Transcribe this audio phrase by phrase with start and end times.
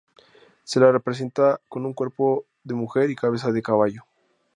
[0.63, 4.03] Se la representa con cuerpo de mujer y cabeza de caballo.